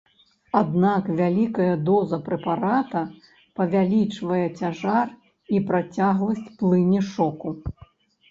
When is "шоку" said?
7.13-7.49